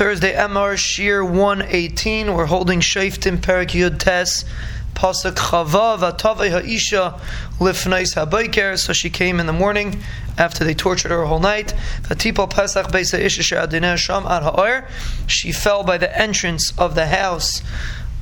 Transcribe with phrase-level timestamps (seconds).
[0.00, 2.32] Thursday, Emor Shir 118.
[2.32, 4.46] We're holding Shaftim Perik Yud Tes.
[4.94, 7.20] Pasuk Chava Vatave Ha'isha
[7.58, 8.78] Lifnais Habayker.
[8.78, 10.00] So she came in the morning
[10.38, 11.74] after they tortured her whole night.
[12.04, 14.88] Vatipal Pesach Beisa Isha She'adineh Sham Ad Ha'or.
[15.26, 17.60] She fell by the entrance of the house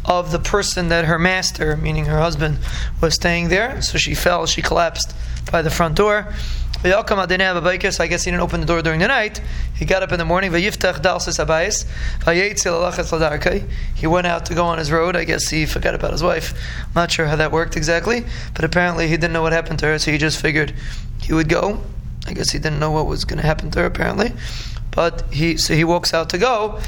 [0.04, 2.58] of the person that her master, meaning her husband,
[3.00, 3.80] was staying there.
[3.82, 5.14] So she fell, she collapsed
[5.52, 6.26] by the front door.
[6.80, 9.40] So I guess he didn't open the door during the night.
[9.74, 10.52] He got up in the morning.
[10.52, 10.64] He
[14.07, 15.17] went out to go on his road.
[15.17, 16.54] I guess he forgot about his wife.
[16.86, 19.86] I'm not sure how that worked exactly, but apparently he didn't know what happened to
[19.86, 20.72] her, so he just figured
[21.20, 21.82] he would go.
[22.29, 24.32] I guess he didn't know what was going to happen to her apparently.
[24.92, 26.81] But he so he walks out to go.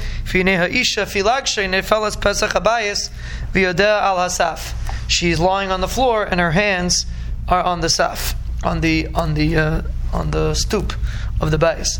[5.07, 7.05] She's lying on the floor and her hands
[7.47, 9.81] are on the saf on the on the uh,
[10.13, 10.93] on the stoop
[11.39, 11.99] of the bais.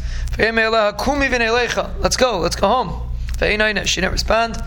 [2.00, 2.90] Let's go, let's go home.
[3.86, 4.58] She didn't respond.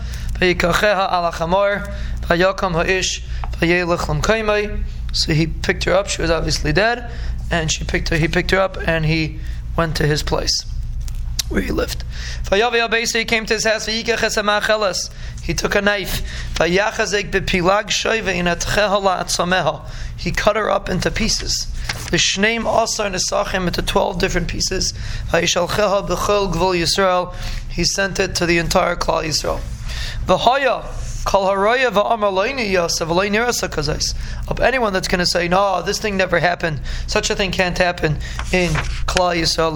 [5.13, 6.07] So he picked her up.
[6.09, 7.09] She was obviously dead,
[7.49, 8.17] and she picked her.
[8.17, 9.39] He picked her up, and he
[9.77, 10.65] went to his place
[11.49, 12.03] where he lived.
[12.51, 13.85] He came to his house.
[13.85, 14.03] He
[15.53, 16.21] took a knife.
[20.17, 21.67] He cut her up into pieces.
[22.09, 24.93] The shneim asar nesachim into twelve different pieces.
[27.69, 29.59] He sent it to the entire Klal Yisrael.
[31.27, 31.57] Of
[34.59, 38.13] anyone that's going to say, no, this thing never happened, such a thing can't happen
[38.53, 38.71] in
[39.07, 39.73] Klal Yisrael.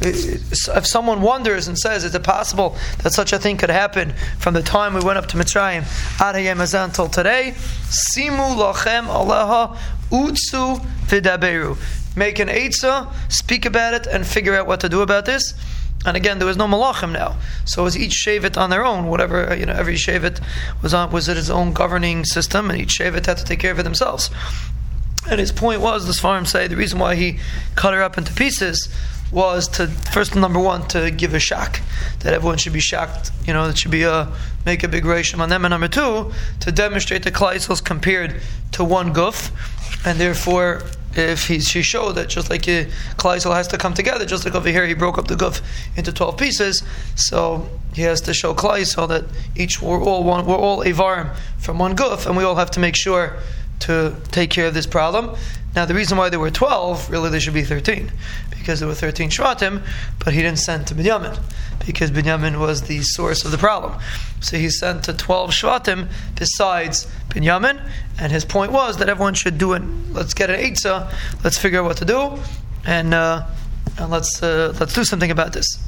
[0.00, 4.54] If someone wonders and says, is it possible that such a thing could happen from
[4.54, 5.82] the time we went up to Mitzrayim
[6.84, 7.54] until today?
[7.56, 9.76] Simu lachem aleha
[10.10, 11.76] utsu vidaberu.
[12.16, 15.52] Make an eitzah, speak about it, and figure out what to do about this.
[16.06, 19.06] And again, there was no malachim now, so it was each shevet on their own.
[19.06, 20.40] Whatever you know, every shevet
[20.80, 23.78] was on was its own governing system, and each shevet had to take care of
[23.78, 24.30] it themselves.
[25.28, 27.38] And his point was, the Svarim say, the reason why he
[27.74, 28.88] cut her up into pieces
[29.30, 31.80] was to first number one to give a shock
[32.20, 33.30] that everyone should be shocked.
[33.44, 34.32] You know, it should be a
[34.64, 35.64] make a big ration on them.
[35.64, 38.40] And number two, to demonstrate the Klal compared
[38.72, 39.50] to one guf,
[40.06, 40.82] and therefore.
[41.18, 42.84] If he, she showed that just like uh,
[43.16, 45.60] Klal has to come together, just like over here he broke up the guf
[45.96, 46.82] into twelve pieces,
[47.14, 49.24] so he has to show Klal that
[49.56, 52.80] each we're all one, we're all avarim from one guf, and we all have to
[52.80, 53.36] make sure
[53.80, 55.36] to take care of this problem.
[55.74, 58.10] Now, the reason why there were 12, really there should be 13,
[58.58, 59.82] because there were 13 Shvatim,
[60.24, 61.38] but he didn't send to Binyamin,
[61.86, 63.98] because Binyamin was the source of the problem.
[64.40, 67.80] So he sent to 12 Shvatim besides Binyamin,
[68.18, 69.82] and his point was that everyone should do it.
[70.10, 71.12] Let's get an Eitzah,
[71.44, 72.38] let's figure out what to do,
[72.84, 73.46] and, uh,
[73.98, 75.78] and let's, uh, let's do something about this.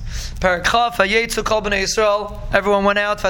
[2.52, 3.20] Everyone went out,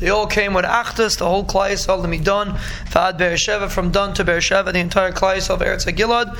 [0.00, 2.56] they all came with Achdus, the whole Klal Yisrael, the Midon,
[2.86, 6.38] Fa'ad Beersheva, from Don to Beersheva, the entire Klai of Eretz Gilad.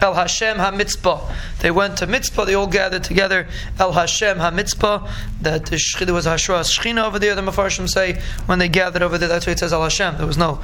[0.00, 1.32] El Hashem HaMitzpah.
[1.60, 3.46] They went to Mitzpah, they all gathered together.
[3.78, 5.10] El Hashem HaMitzpah.
[5.42, 9.18] That the there was Hashras Shechina over there, the Mefarshim say, when they gathered over
[9.18, 10.16] there, that's why it says El Hashem.
[10.16, 10.60] There was no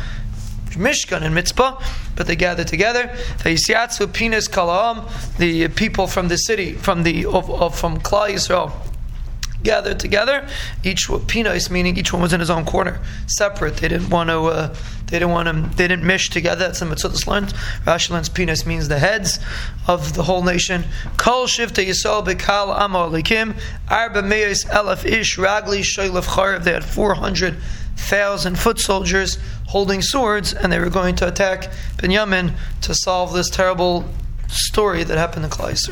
[0.70, 1.82] Mishkan and Mitzpah,
[2.16, 3.08] but they gathered together.
[3.38, 8.72] Pinas Kalaam, the people from the city, from the of, of from Klal Yisrael
[9.62, 10.46] gathered together.
[10.84, 13.76] Each pinos, meaning each one was in his own corner, separate.
[13.76, 14.40] They didn't want to.
[14.40, 14.74] Uh,
[15.06, 15.76] they didn't want to.
[15.76, 16.66] They didn't mish together.
[16.66, 17.52] That's the Mitzudas learns.
[17.84, 19.38] Rashi learns pinos means the heads
[19.86, 20.84] of the whole nation.
[21.16, 23.56] Kol shivta yisol bekal amar likim
[23.88, 26.64] arba meis elef ish ragli shoylef charev.
[26.64, 27.56] They had four hundred
[27.96, 29.38] thousand foot soldiers
[29.68, 34.04] holding swords, and they were going to attack Binyamin to solve this terrible
[34.48, 35.76] story that happened in Klal